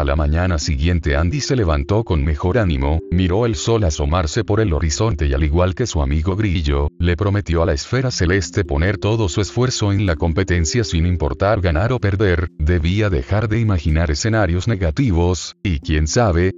[0.00, 4.60] A la mañana siguiente Andy se levantó con mejor ánimo, miró el sol asomarse por
[4.60, 8.64] el horizonte y al igual que su amigo Grillo, le prometió a la esfera celeste
[8.64, 13.60] poner todo su esfuerzo en la competencia sin importar ganar o perder, debía dejar de
[13.60, 16.52] imaginar escenarios negativos, y quién sabe,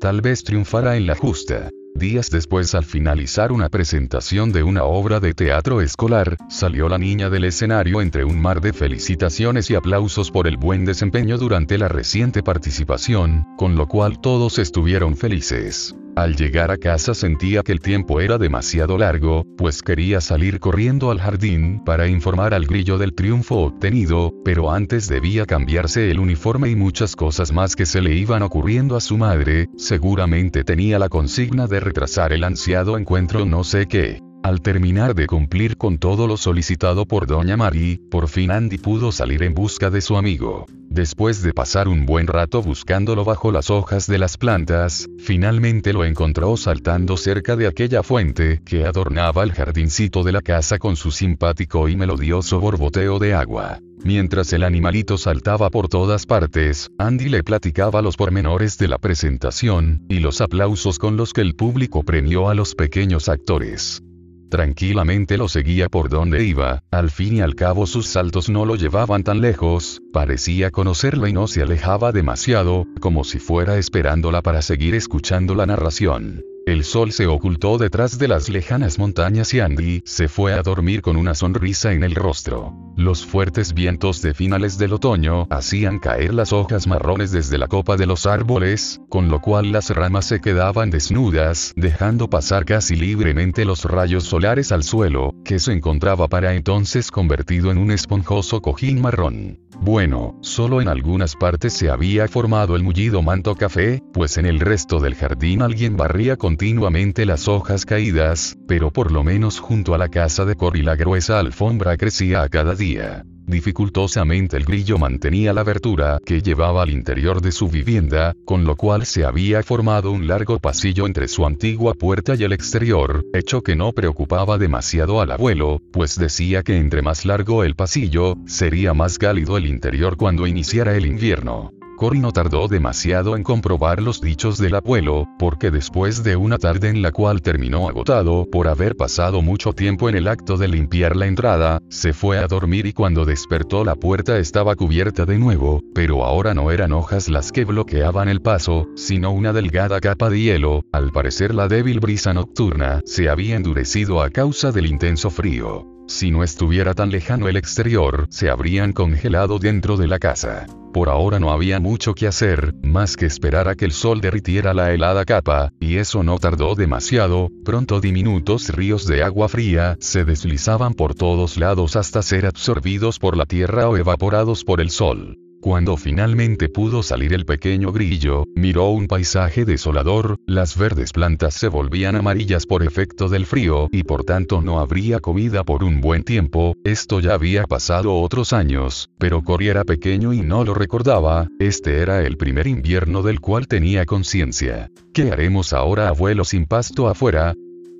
[0.00, 1.70] tal vez triunfará en la justa.
[1.98, 7.28] Días después al finalizar una presentación de una obra de teatro escolar, salió la niña
[7.28, 11.88] del escenario entre un mar de felicitaciones y aplausos por el buen desempeño durante la
[11.88, 15.96] reciente participación, con lo cual todos estuvieron felices.
[16.18, 21.12] Al llegar a casa sentía que el tiempo era demasiado largo, pues quería salir corriendo
[21.12, 26.70] al jardín para informar al grillo del triunfo obtenido, pero antes debía cambiarse el uniforme
[26.70, 31.08] y muchas cosas más que se le iban ocurriendo a su madre, seguramente tenía la
[31.08, 34.20] consigna de retrasar el ansiado encuentro no sé qué.
[34.42, 39.12] Al terminar de cumplir con todo lo solicitado por Doña Marie, por fin Andy pudo
[39.12, 40.66] salir en busca de su amigo.
[40.98, 46.04] Después de pasar un buen rato buscándolo bajo las hojas de las plantas, finalmente lo
[46.04, 51.12] encontró saltando cerca de aquella fuente que adornaba el jardincito de la casa con su
[51.12, 53.78] simpático y melodioso borboteo de agua.
[54.02, 60.04] Mientras el animalito saltaba por todas partes, Andy le platicaba los pormenores de la presentación,
[60.08, 64.02] y los aplausos con los que el público premió a los pequeños actores.
[64.50, 68.76] Tranquilamente lo seguía por donde iba, al fin y al cabo sus saltos no lo
[68.76, 74.62] llevaban tan lejos, parecía conocerlo y no se alejaba demasiado, como si fuera esperándola para
[74.62, 76.42] seguir escuchando la narración.
[76.68, 81.00] El sol se ocultó detrás de las lejanas montañas y Andy se fue a dormir
[81.00, 82.74] con una sonrisa en el rostro.
[82.94, 87.96] Los fuertes vientos de finales del otoño hacían caer las hojas marrones desde la copa
[87.96, 93.64] de los árboles, con lo cual las ramas se quedaban desnudas, dejando pasar casi libremente
[93.64, 99.00] los rayos solares al suelo, que se encontraba para entonces convertido en un esponjoso cojín
[99.00, 99.58] marrón.
[99.80, 104.58] Bueno, solo en algunas partes se había formado el mullido manto café, pues en el
[104.58, 109.98] resto del jardín alguien barría continuamente las hojas caídas, pero por lo menos junto a
[109.98, 113.24] la casa de Cory la gruesa alfombra crecía a cada día.
[113.46, 118.74] Dificultosamente el grillo mantenía la abertura que llevaba al interior de su vivienda, con lo
[118.74, 123.62] cual se había formado un largo pasillo entre su antigua puerta y el exterior, hecho
[123.62, 128.94] que no preocupaba demasiado al abuelo, pues decía que entre más largo el pasillo, sería
[128.94, 131.77] más cálido el interior cuando iniciara el invierno.
[131.98, 136.90] Cory no tardó demasiado en comprobar los dichos del abuelo, porque después de una tarde
[136.90, 141.16] en la cual terminó agotado por haber pasado mucho tiempo en el acto de limpiar
[141.16, 145.82] la entrada, se fue a dormir y cuando despertó la puerta estaba cubierta de nuevo,
[145.92, 150.40] pero ahora no eran hojas las que bloqueaban el paso, sino una delgada capa de
[150.40, 155.84] hielo, al parecer la débil brisa nocturna se había endurecido a causa del intenso frío.
[156.06, 160.66] Si no estuviera tan lejano el exterior, se habrían congelado dentro de la casa.
[160.98, 164.74] Por ahora no había mucho que hacer, más que esperar a que el sol derritiera
[164.74, 170.24] la helada capa, y eso no tardó demasiado, pronto diminutos ríos de agua fría se
[170.24, 175.36] deslizaban por todos lados hasta ser absorbidos por la tierra o evaporados por el sol.
[175.60, 181.66] Cuando finalmente pudo salir el pequeño grillo, miró un paisaje desolador, las verdes plantas se
[181.66, 186.22] volvían amarillas por efecto del frío y por tanto no habría comida por un buen
[186.22, 191.48] tiempo, esto ya había pasado otros años, pero Cory era pequeño y no lo recordaba,
[191.58, 194.92] este era el primer invierno del cual tenía conciencia.
[195.12, 197.54] ¿Qué haremos ahora abuelo sin pasto afuera?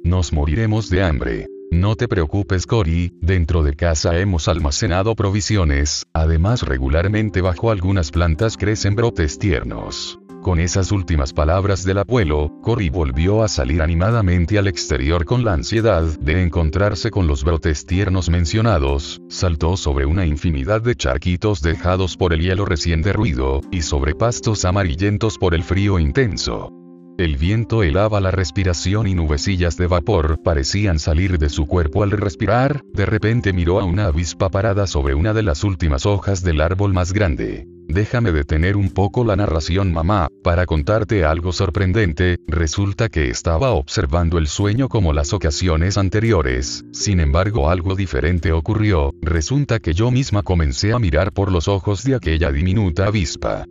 [0.05, 1.58] Nos moriremos de hambre.
[1.71, 8.57] No te preocupes Cory, dentro de casa hemos almacenado provisiones, además regularmente bajo algunas plantas
[8.57, 10.19] crecen brotes tiernos.
[10.43, 15.53] Con esas últimas palabras del abuelo, Cory volvió a salir animadamente al exterior con la
[15.53, 22.17] ansiedad de encontrarse con los brotes tiernos mencionados, saltó sobre una infinidad de charquitos dejados
[22.17, 26.73] por el hielo recién derruido, y sobre pastos amarillentos por el frío intenso.
[27.19, 32.13] El viento helaba la respiración y nubecillas de vapor parecían salir de su cuerpo al
[32.13, 36.61] respirar, de repente miró a una avispa parada sobre una de las últimas hojas del
[36.61, 37.67] árbol más grande.
[37.89, 44.39] Déjame detener un poco la narración mamá, para contarte algo sorprendente, resulta que estaba observando
[44.39, 50.45] el sueño como las ocasiones anteriores, sin embargo algo diferente ocurrió, resulta que yo misma
[50.45, 53.65] comencé a mirar por los ojos de aquella diminuta avispa.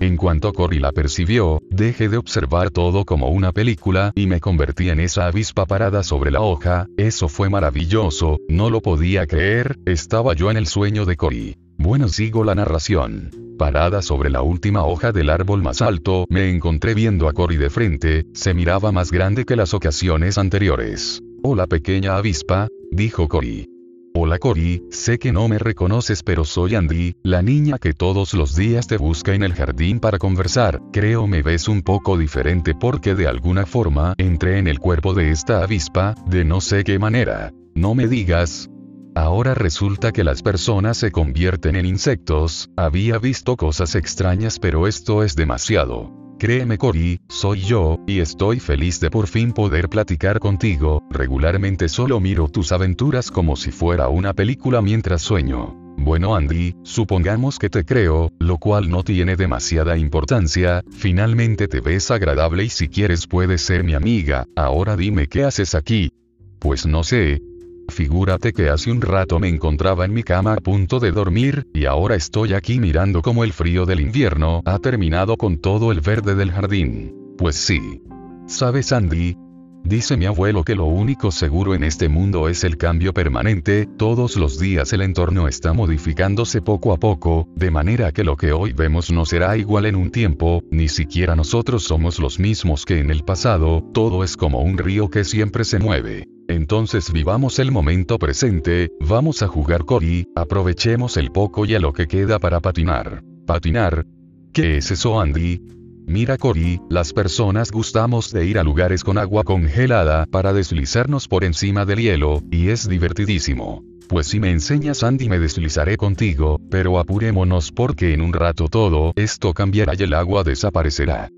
[0.00, 4.90] En cuanto Cory la percibió, dejé de observar todo como una película y me convertí
[4.90, 10.34] en esa avispa parada sobre la hoja, eso fue maravilloso, no lo podía creer, estaba
[10.34, 11.56] yo en el sueño de Cory.
[11.76, 13.30] Bueno sigo la narración.
[13.58, 17.70] Parada sobre la última hoja del árbol más alto, me encontré viendo a Cory de
[17.70, 21.20] frente, se miraba más grande que las ocasiones anteriores.
[21.42, 23.73] Hola pequeña avispa, dijo Cory.
[24.16, 28.54] Hola Cory, sé que no me reconoces pero soy Andy, la niña que todos los
[28.54, 33.16] días te busca en el jardín para conversar, creo me ves un poco diferente porque
[33.16, 37.52] de alguna forma entré en el cuerpo de esta avispa, de no sé qué manera.
[37.74, 38.70] No me digas,
[39.16, 45.24] Ahora resulta que las personas se convierten en insectos, había visto cosas extrañas pero esto
[45.24, 46.23] es demasiado.
[46.38, 52.18] Créeme Cory, soy yo, y estoy feliz de por fin poder platicar contigo, regularmente solo
[52.18, 55.76] miro tus aventuras como si fuera una película mientras sueño.
[55.96, 62.10] Bueno Andy, supongamos que te creo, lo cual no tiene demasiada importancia, finalmente te ves
[62.10, 66.10] agradable y si quieres puedes ser mi amiga, ahora dime qué haces aquí.
[66.58, 67.40] Pues no sé,
[67.88, 71.84] Figúrate que hace un rato me encontraba en mi cama a punto de dormir, y
[71.84, 76.34] ahora estoy aquí mirando como el frío del invierno ha terminado con todo el verde
[76.34, 77.14] del jardín.
[77.36, 78.02] Pues sí.
[78.46, 79.36] ¿Sabes Andy?
[79.84, 84.36] Dice mi abuelo que lo único seguro en este mundo es el cambio permanente, todos
[84.36, 88.72] los días el entorno está modificándose poco a poco, de manera que lo que hoy
[88.72, 93.10] vemos no será igual en un tiempo, ni siquiera nosotros somos los mismos que en
[93.10, 96.28] el pasado, todo es como un río que siempre se mueve.
[96.48, 101.92] Entonces vivamos el momento presente, vamos a jugar Cory, aprovechemos el poco y a lo
[101.92, 103.22] que queda para patinar.
[103.46, 104.06] ¿Patinar?
[104.54, 105.60] ¿Qué es eso Andy?
[106.06, 111.44] Mira Cory, las personas gustamos de ir a lugares con agua congelada para deslizarnos por
[111.44, 113.82] encima del hielo, y es divertidísimo.
[114.08, 119.12] Pues si me enseñas Andy me deslizaré contigo, pero apurémonos porque en un rato todo
[119.16, 121.30] esto cambiará y el agua desaparecerá.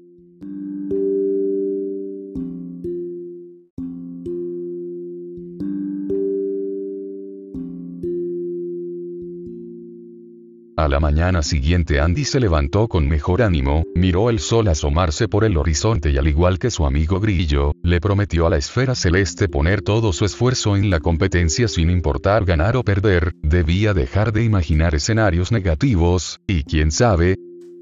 [10.86, 15.42] A la mañana siguiente Andy se levantó con mejor ánimo, miró el sol asomarse por
[15.42, 19.48] el horizonte y al igual que su amigo Grillo, le prometió a la esfera celeste
[19.48, 24.44] poner todo su esfuerzo en la competencia sin importar ganar o perder, debía dejar de
[24.44, 27.34] imaginar escenarios negativos, y quién sabe,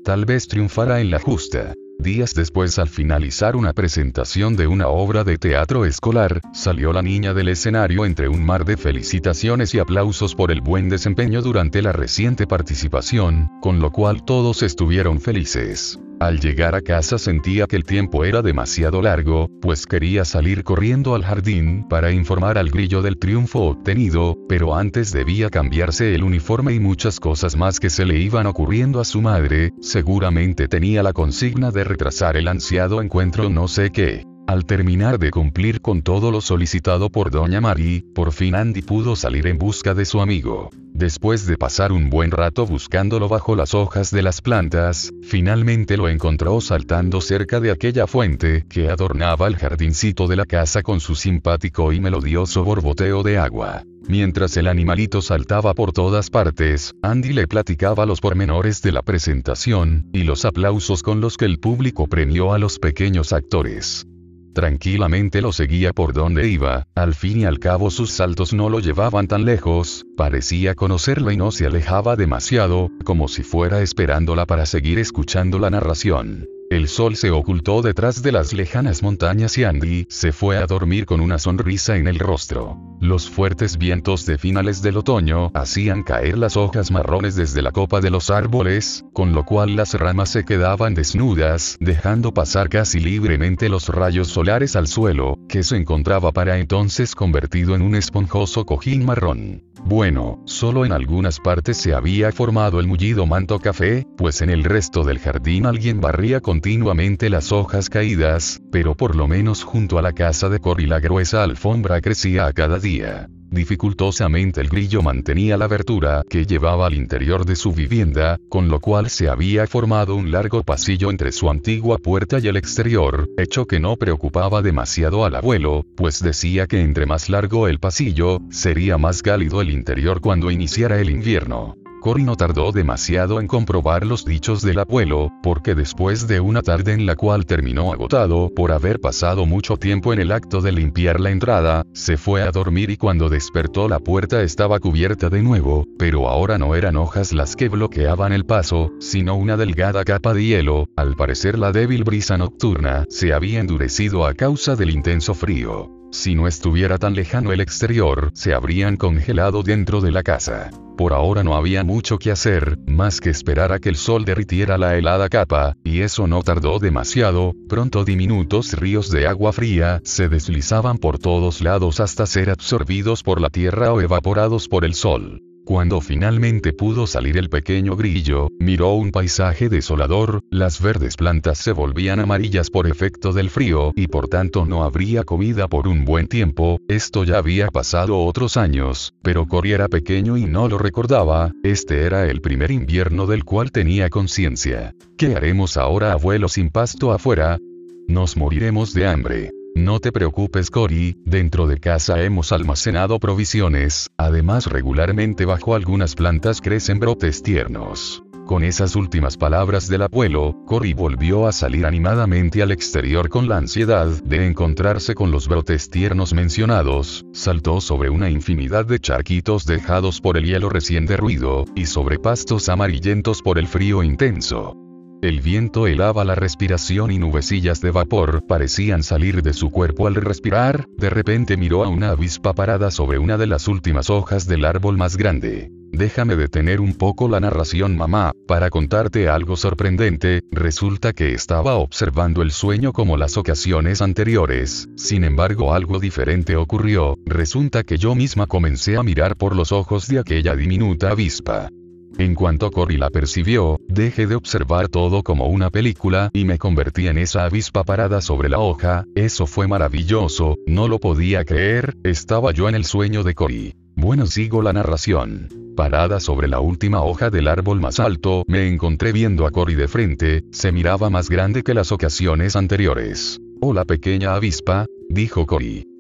[0.02, 1.74] tal vez triunfará en la justa.
[2.04, 7.32] Días después al finalizar una presentación de una obra de teatro escolar, salió la niña
[7.32, 11.92] del escenario entre un mar de felicitaciones y aplausos por el buen desempeño durante la
[11.92, 15.98] reciente participación, con lo cual todos estuvieron felices.
[16.24, 21.14] Al llegar a casa sentía que el tiempo era demasiado largo, pues quería salir corriendo
[21.14, 26.72] al jardín para informar al grillo del triunfo obtenido, pero antes debía cambiarse el uniforme
[26.72, 31.12] y muchas cosas más que se le iban ocurriendo a su madre, seguramente tenía la
[31.12, 34.24] consigna de retrasar el ansiado encuentro no sé qué.
[34.46, 39.14] Al terminar de cumplir con todo lo solicitado por Doña Marie, por fin Andy pudo
[39.14, 40.70] salir en busca de su amigo.
[40.96, 46.08] Después de pasar un buen rato buscándolo bajo las hojas de las plantas, finalmente lo
[46.08, 51.16] encontró saltando cerca de aquella fuente que adornaba el jardincito de la casa con su
[51.16, 53.82] simpático y melodioso borboteo de agua.
[54.06, 60.08] Mientras el animalito saltaba por todas partes, Andy le platicaba los pormenores de la presentación,
[60.12, 64.06] y los aplausos con los que el público premió a los pequeños actores.
[64.54, 68.78] Tranquilamente lo seguía por donde iba, al fin y al cabo sus saltos no lo
[68.78, 74.64] llevaban tan lejos, parecía conocerla y no se alejaba demasiado, como si fuera esperándola para
[74.64, 76.46] seguir escuchando la narración.
[76.70, 81.04] El sol se ocultó detrás de las lejanas montañas y Andy se fue a dormir
[81.04, 82.78] con una sonrisa en el rostro.
[83.00, 88.00] Los fuertes vientos de finales del otoño hacían caer las hojas marrones desde la copa
[88.00, 93.68] de los árboles, con lo cual las ramas se quedaban desnudas, dejando pasar casi libremente
[93.68, 99.04] los rayos solares al suelo, que se encontraba para entonces convertido en un esponjoso cojín
[99.04, 99.62] marrón.
[99.86, 104.64] Bueno, solo en algunas partes se había formado el mullido manto café, pues en el
[104.64, 110.02] resto del jardín alguien barría continuamente las hojas caídas, pero por lo menos junto a
[110.02, 113.28] la casa de Cory la gruesa alfombra crecía a cada día.
[113.50, 118.78] Dificultosamente el grillo mantenía la abertura que llevaba al interior de su vivienda, con lo
[118.78, 123.66] cual se había formado un largo pasillo entre su antigua puerta y el exterior, hecho
[123.66, 128.96] que no preocupaba demasiado al abuelo, pues decía que entre más largo el pasillo, sería
[128.96, 131.74] más cálido el interior cuando iniciara el invierno.
[132.04, 136.92] Cory no tardó demasiado en comprobar los dichos del abuelo, porque después de una tarde
[136.92, 141.18] en la cual terminó agotado por haber pasado mucho tiempo en el acto de limpiar
[141.18, 145.86] la entrada, se fue a dormir y cuando despertó la puerta estaba cubierta de nuevo,
[145.98, 150.44] pero ahora no eran hojas las que bloqueaban el paso, sino una delgada capa de
[150.44, 156.03] hielo, al parecer la débil brisa nocturna se había endurecido a causa del intenso frío.
[156.14, 160.70] Si no estuviera tan lejano el exterior, se habrían congelado dentro de la casa.
[160.96, 164.78] Por ahora no había mucho que hacer, más que esperar a que el sol derritiera
[164.78, 170.28] la helada capa, y eso no tardó demasiado, pronto diminutos ríos de agua fría se
[170.28, 175.42] deslizaban por todos lados hasta ser absorbidos por la tierra o evaporados por el sol.
[175.64, 181.72] Cuando finalmente pudo salir el pequeño grillo, miró un paisaje desolador, las verdes plantas se
[181.72, 186.26] volvían amarillas por efecto del frío y por tanto no habría comida por un buen
[186.26, 191.50] tiempo, esto ya había pasado otros años, pero Cory era pequeño y no lo recordaba,
[191.62, 194.92] este era el primer invierno del cual tenía conciencia.
[195.16, 197.58] ¿Qué haremos ahora abuelo sin pasto afuera?
[198.06, 199.50] Nos moriremos de hambre.
[199.76, 206.60] No te preocupes Cory, dentro de casa hemos almacenado provisiones, además regularmente bajo algunas plantas
[206.60, 208.22] crecen brotes tiernos.
[208.46, 213.56] Con esas últimas palabras del abuelo, Cory volvió a salir animadamente al exterior con la
[213.56, 220.20] ansiedad de encontrarse con los brotes tiernos mencionados, saltó sobre una infinidad de charquitos dejados
[220.20, 224.83] por el hielo recién derruido, y sobre pastos amarillentos por el frío intenso.
[225.24, 230.16] El viento helaba la respiración y nubecillas de vapor parecían salir de su cuerpo al
[230.16, 234.66] respirar, de repente miró a una avispa parada sobre una de las últimas hojas del
[234.66, 235.70] árbol más grande.
[235.92, 242.42] Déjame detener un poco la narración mamá, para contarte algo sorprendente, resulta que estaba observando
[242.42, 248.46] el sueño como las ocasiones anteriores, sin embargo algo diferente ocurrió, resulta que yo misma
[248.46, 251.70] comencé a mirar por los ojos de aquella diminuta avispa.
[252.16, 257.06] En cuanto Cory la percibió, dejé de observar todo como una película y me convertí
[257.08, 262.52] en esa avispa parada sobre la hoja, eso fue maravilloso, no lo podía creer, estaba
[262.52, 263.74] yo en el sueño de Cory.
[263.94, 265.48] Bueno sigo la narración.
[265.76, 269.88] Parada sobre la última hoja del árbol más alto, me encontré viendo a Cory de
[269.88, 273.40] frente, se miraba más grande que las ocasiones anteriores.
[273.60, 275.93] Hola pequeña avispa, dijo Cory.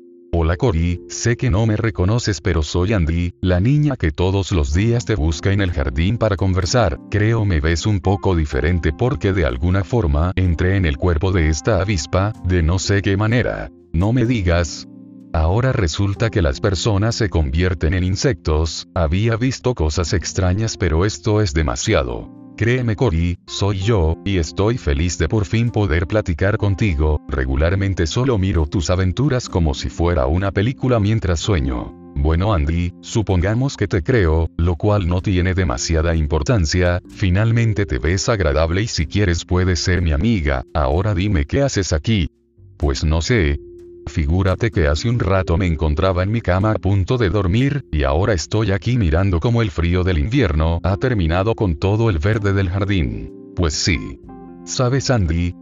[0.44, 4.74] Hola Cory, sé que no me reconoces pero soy Andy, la niña que todos los
[4.74, 9.32] días te busca en el jardín para conversar, creo me ves un poco diferente porque
[9.32, 13.70] de alguna forma entré en el cuerpo de esta avispa, de no sé qué manera.
[13.94, 14.86] No me digas,
[15.32, 21.40] Ahora resulta que las personas se convierten en insectos, había visto cosas extrañas pero esto
[21.40, 22.43] es demasiado.
[22.56, 28.38] Créeme Cory, soy yo, y estoy feliz de por fin poder platicar contigo, regularmente solo
[28.38, 31.92] miro tus aventuras como si fuera una película mientras sueño.
[32.14, 38.28] Bueno Andy, supongamos que te creo, lo cual no tiene demasiada importancia, finalmente te ves
[38.28, 42.30] agradable y si quieres puedes ser mi amiga, ahora dime qué haces aquí.
[42.76, 43.58] Pues no sé,
[44.06, 48.04] Figúrate que hace un rato me encontraba en mi cama a punto de dormir, y
[48.04, 52.52] ahora estoy aquí mirando como el frío del invierno ha terminado con todo el verde
[52.52, 53.32] del jardín.
[53.56, 54.20] Pues sí.
[54.64, 55.54] ¿Sabes Andy?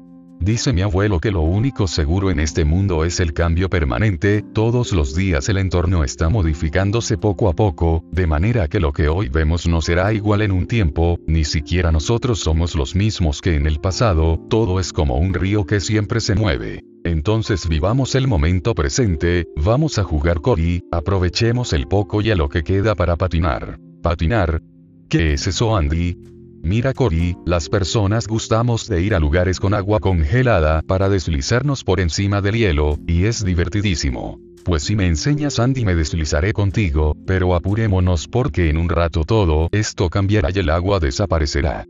[0.42, 4.92] Dice mi abuelo que lo único seguro en este mundo es el cambio permanente, todos
[4.92, 9.28] los días el entorno está modificándose poco a poco, de manera que lo que hoy
[9.28, 13.68] vemos no será igual en un tiempo, ni siquiera nosotros somos los mismos que en
[13.68, 16.82] el pasado, todo es como un río que siempre se mueve.
[17.04, 22.48] Entonces vivamos el momento presente, vamos a jugar Cory, aprovechemos el poco y a lo
[22.48, 23.78] que queda para patinar.
[24.02, 24.62] ¿Patinar?
[25.08, 26.16] ¿Qué es eso Andy?
[26.62, 31.98] Mira Cory, las personas gustamos de ir a lugares con agua congelada para deslizarnos por
[31.98, 34.38] encima del hielo, y es divertidísimo.
[34.64, 39.68] Pues si me enseñas Andy me deslizaré contigo, pero apurémonos porque en un rato todo
[39.72, 41.84] esto cambiará y el agua desaparecerá.